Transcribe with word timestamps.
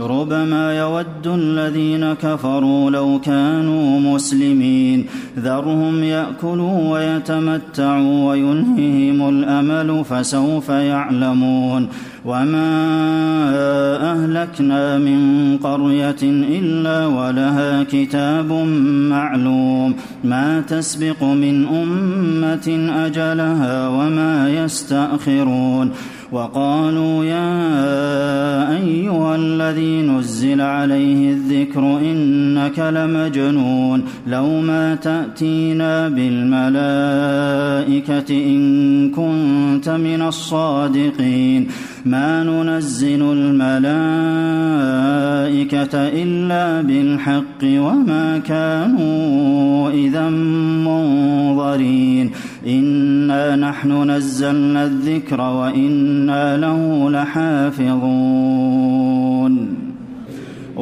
ربما 0.00 0.78
يود 0.78 1.26
الذين 1.26 2.14
كفروا 2.22 2.90
لو 2.90 3.20
كانوا 3.24 4.00
مسلمين. 4.00 5.06
ذرهم 5.38 6.04
يأكلوا 6.04 6.90
ويتمتعوا 6.90 8.30
ويلههم 8.30 9.28
الأمل 9.28 10.04
فسوف 10.04 10.68
يعلمون. 10.68 11.88
وما 12.24 12.70
أهلكنا 14.12 14.98
من 14.98 15.58
قرية 15.62 16.22
إلا 16.22 17.06
ولها 17.06 17.82
كتاب 17.82 18.52
معلوم. 19.10 19.94
ما 20.24 20.60
تسبق 20.60 21.24
من 21.24 21.66
أمة 21.66 22.92
أجلها 23.06 23.88
وما 23.88 24.50
يستأخرون. 24.64 25.90
وقالوا 26.32 27.24
يا 27.24 27.54
نزل 30.44 30.60
عليه 30.60 31.30
الذكر 31.30 31.80
إنك 31.80 32.78
لمجنون 32.78 34.04
لو 34.26 34.60
ما 34.60 34.94
تأتينا 34.94 36.08
بالملائكة 36.08 36.70
إن 38.30 39.10
كنت 39.10 39.88
من 39.88 40.22
الصادقين 40.22 41.68
ما 42.04 42.44
ننزل 42.44 43.22
الملائكة 43.22 43.74
إلا 45.94 46.82
بالحق 46.82 47.64
وما 47.64 48.38
كانوا 48.38 49.90
إذا 49.90 50.30
منظرين 50.84 52.30
إنا 52.66 53.56
نحن 53.56 54.10
نزلنا 54.10 54.84
الذكر 54.84 55.40
وإنا 55.40 56.56
له 56.56 57.10
لحافظون 57.10 59.23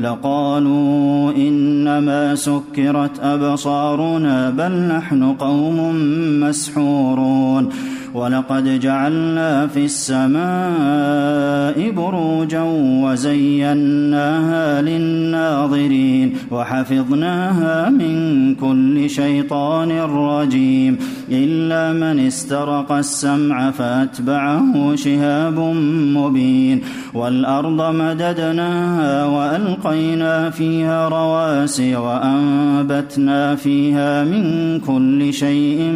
لقالوا 0.00 1.32
إنما 1.36 2.34
سكرت 2.34 3.20
أبصارنا 3.20 4.50
بل 4.50 4.72
نحن 4.72 5.32
قوم 5.32 5.76
مسحورون 6.40 7.68
ولقد 8.14 8.80
جعلنا 8.80 9.66
في 9.66 9.84
السماء 9.84 11.90
بروجا 11.90 12.62
وزيناها 13.04 14.82
للناظرين 14.82 16.34
وحفظناها 16.50 17.90
من 17.90 18.54
كل 18.54 19.10
شيطان 19.10 19.92
رجيم 20.00 20.98
إلا 21.30 21.92
من 21.92 22.26
استرق 22.26 22.92
السمع 22.92 23.70
فأتبعه 23.70 24.94
شهاب 24.94 25.58
مبين 26.14 26.80
والأرض 27.14 27.94
مددناها 27.94 29.26
وألقينا 29.26 30.50
فيها 30.50 31.08
رواسي 31.08 31.96
وأنبتنا 31.96 33.54
فيها 33.54 34.24
من 34.24 34.80
كل 34.80 35.32
شيء 35.32 35.92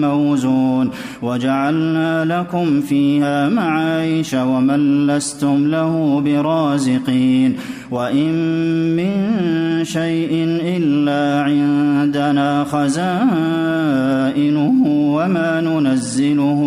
موزون 0.00 0.90
وجعلنا 1.22 1.59
لكم 2.24 2.80
فيها 2.80 3.48
معايش 3.48 4.34
ومن 4.34 5.06
لستم 5.06 5.66
له 5.66 6.20
برازقين 6.24 7.56
وإن 7.90 8.32
من 8.96 9.40
شيء 9.84 10.30
إلا 10.62 11.42
عندنا 11.42 12.64
خزائنه 12.64 13.12
وما 14.86 15.60
ننزله 15.60 16.60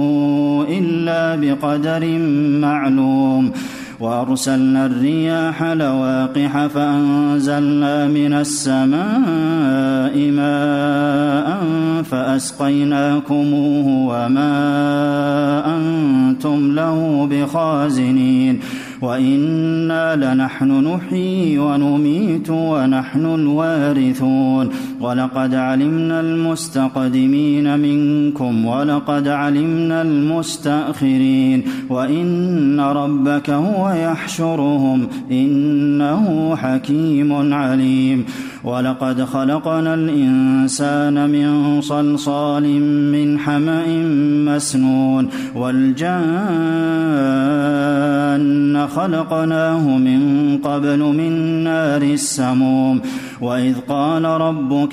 إلا 0.69 1.35
بقدر 1.35 2.19
معلوم 2.59 3.51
وأرسلنا 3.99 4.85
الرياح 4.85 5.63
لواقح 5.63 6.67
فأنزلنا 6.67 8.07
من 8.07 8.33
السماء 8.33 10.17
ماء 10.17 10.82
فأسقيناكموه 12.13 13.87
وما 13.87 14.53
أنتم 15.75 16.75
له 16.75 17.27
بخازنين 17.31 18.59
وإنا 19.01 20.15
لنحن 20.15 20.71
نحيي 20.87 21.59
ونميت 21.59 22.49
ونحن 22.49 23.25
الوارثون 23.25 24.69
ولقد 25.03 25.55
علمنا 25.55 26.19
المستقدمين 26.19 27.79
منكم 27.79 28.65
ولقد 28.65 29.27
علمنا 29.27 30.01
المستأخرين 30.01 31.63
وإن 31.89 32.79
ربك 32.79 33.49
هو 33.49 33.89
يحشرهم 33.89 35.07
إنه 35.31 36.55
حكيم 36.55 37.53
عليم 37.53 38.25
ولقد 38.63 39.23
خلقنا 39.23 39.93
الإنسان 39.93 41.29
من 41.29 41.81
صلصال 41.81 42.63
من 43.11 43.39
حمأ 43.39 43.85
مسنون 44.45 45.29
والجان 45.55 47.13
خلقناه 48.87 49.97
من 49.97 50.57
قبل 50.63 50.99
من 50.99 51.63
نار 51.63 52.01
السموم 52.01 53.01
وإذ 53.41 53.75
قال 53.89 54.25
ربك 54.25 54.92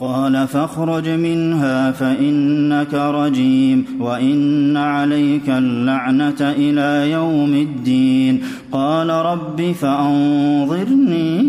قال 0.00 0.46
فاخرج 0.46 1.08
منها 1.08 1.90
فإنك 1.90 2.94
رجيم 2.94 3.84
وإن 4.00 4.76
عليك 4.76 5.48
اللعنة 5.48 6.36
إلى 6.40 7.10
يوم 7.10 7.54
الدين. 7.54 8.40
قال 8.72 9.10
رب 9.10 9.72
فأنظرني 9.72 11.40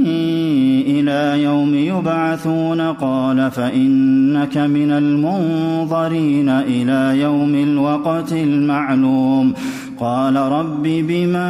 إلى 1.00 1.44
يوم 1.44 1.76
يبعثون. 1.76 2.82
قال 2.82 3.52
فإنك 3.52 4.58
من 4.58 4.92
المنظرين 4.92 6.50
إلى 6.50 7.22
يوم 7.22 7.56
الوقت 7.56 8.34
المعلوم. 8.34 9.54
قال 10.00 10.36
رب 10.36 10.84
بما 10.84 11.48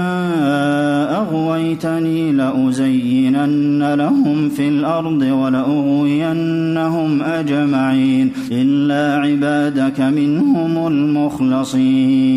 أغويتني 1.17 2.31
لأزينن 2.31 3.93
لهم 3.93 4.49
في 4.49 4.67
الأرض 4.67 5.21
ولأغوينهم 5.21 7.21
أجمعين 7.21 8.31
إلا 8.51 9.21
عبادك 9.21 10.01
منهم 10.01 10.87
المخلصين. 10.87 12.27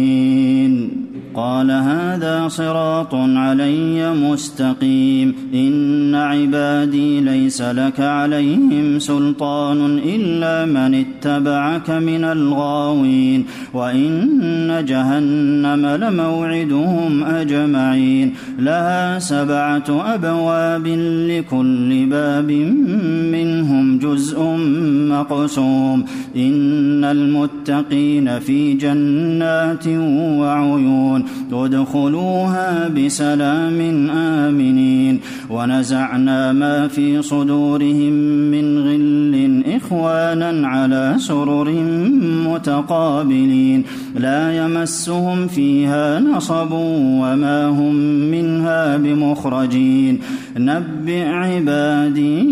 قال 1.35 1.71
هذا 1.71 2.49
صراط 2.49 3.15
علي 3.15 4.15
مستقيم. 4.15 5.35
إن 5.55 6.15
عبادي 6.15 7.21
ليس 7.21 7.63
لك 7.63 8.01
عليهم 8.01 8.99
سلطان 8.99 10.01
إلا 10.05 10.67
من 10.67 10.95
اتبعك 10.95 11.91
من 11.91 12.25
الغاوين. 12.25 13.45
وإن 13.75 14.85
جهنم 14.89 15.87
لموعدهم 16.01 17.25
أجمعين 17.25 18.35
لها 18.59 19.19
سبعة 19.19 20.15
أبواب 20.15 20.87
لكل 21.31 22.07
باب 22.07 22.51
منهم 23.33 23.99
جزء 23.99 24.43
مقسوم 25.11 26.05
إن 26.37 27.05
المتقين 27.05 28.39
في 28.39 28.75
جنات 28.75 29.87
وعيون 30.41 31.25
ادخلوها 31.53 32.89
بسلام 32.89 34.11
آمنين 34.11 35.21
ونزعنا 35.51 36.53
ما 36.53 36.89
في 36.89 37.23
صدورهم 37.23 38.13
من 38.51 38.79
غل 38.79 39.63
إخوانا 39.77 40.69
على 40.69 41.15
سرر 41.19 41.71
متقابلين 42.47 43.85
لا 44.15 44.57
يمسهم 44.65 45.47
فيها 45.47 45.90
نصب 46.19 46.73
وما 47.23 47.67
هم 47.69 47.95
منها 48.31 48.97
بمخرجين. 48.97 50.21
نبئ 50.57 51.25
عبادي 51.27 52.43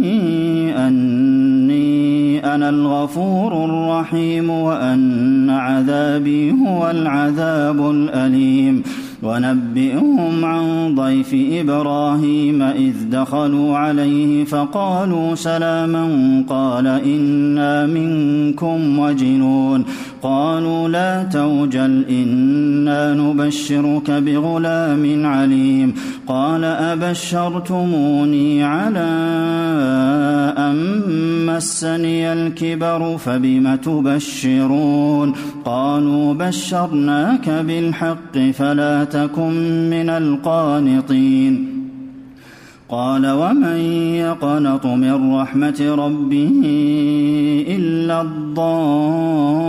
أني 0.77 2.45
أنا 2.55 2.69
الغفور 2.69 3.65
الرحيم 3.65 4.51
وأن 4.51 5.51
عذابي 5.51 6.53
هو 6.53 6.91
العذاب 6.91 7.91
الأليم. 7.91 8.83
ونبئهم 9.23 10.45
عن 10.45 10.95
ضيف 10.95 11.35
إبراهيم 11.35 12.63
إذ 12.63 12.95
دخلوا 13.11 13.77
عليه 13.77 14.45
فقالوا 14.45 15.35
سلاما 15.35 16.09
قال 16.49 16.87
إنا 16.87 17.87
منكم 17.87 18.99
وجنون 18.99 19.85
قالوا 20.23 20.89
لا 20.89 21.23
توجل 21.23 22.05
إنا 22.11 23.15
نبشرك 23.15 24.11
بغلام 24.11 25.27
عليم 25.27 25.95
قال 26.27 26.65
أبشرتموني 26.65 28.65
على 28.65 29.09
مسني 31.59 32.33
الكبر 32.33 33.19
فبم 33.19 33.77
تبشرون 33.77 35.33
قالوا 35.65 36.35
بشرناك 36.35 37.51
بالحق 37.51 38.39
فلا 38.39 39.05
تكن 39.05 39.91
من 39.91 40.11
القانطين 40.11 41.79
قال 42.89 43.27
ومن 43.27 43.79
يقنط 44.15 44.87
من 44.87 45.35
رحمة 45.35 45.95
ربه 45.99 46.63
إلا 47.69 48.21
الضالون 48.21 49.69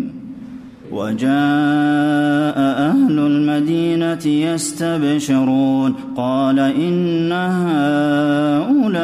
وجاء 0.91 1.31
أهل 2.57 3.19
المدينة 3.19 4.25
يستبشرون. 4.25 5.93
قال 6.17 6.59
إن 6.59 7.31
هؤلاء 7.31 9.01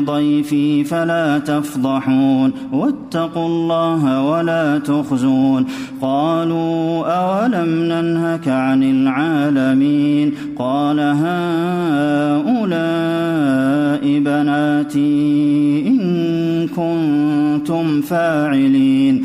ضيفي 0.00 0.84
فلا 0.84 1.38
تفضحون. 1.38 2.52
واتقوا 2.72 3.46
الله 3.46 4.22
ولا 4.22 4.78
تخزون. 4.78 5.66
قالوا 6.00 7.06
أولم 7.06 7.84
ننهك 7.84 8.48
عن 8.48 8.82
العالمين؟ 8.82 10.34
قال 10.58 11.00
هؤلاء 11.00 11.24
بناتي 14.18 15.84
إن 15.86 16.68
كنتم 16.68 18.00
فاعلين. 18.00 19.24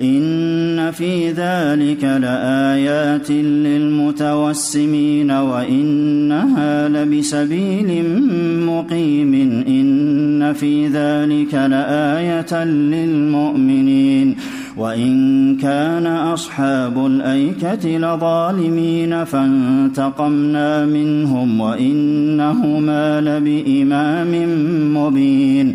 إن 0.00 0.90
في 0.90 1.30
ذلك 1.30 2.04
لآيات 2.04 3.30
للمتوسمين 3.66 5.30
وإنها 5.30 6.88
لبسبيل 6.88 8.04
مقيم 8.66 9.34
إن 9.68 10.52
في 10.52 10.86
ذلك 10.86 11.54
لآية 11.54 12.64
للمؤمنين 12.64 14.36
وإن 14.76 15.56
كان 15.56 16.06
أصحاب 16.06 17.06
الأيكة 17.06 17.98
لظالمين 17.98 19.24
فانتقمنا 19.24 20.86
منهم 20.86 21.60
وإنهما 21.60 23.20
لبإمام 23.20 24.32
مبين 24.96 25.74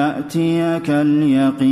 يأتيك 0.00 0.90
اليقين. 0.90 1.70